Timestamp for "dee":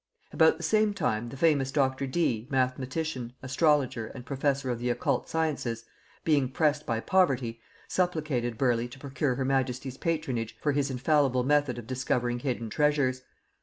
2.07-2.47